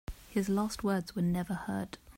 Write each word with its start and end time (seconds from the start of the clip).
His 0.29 0.49
last 0.49 0.83
words 0.83 1.15
were 1.15 1.21
never 1.21 1.53
heard. 1.53 1.99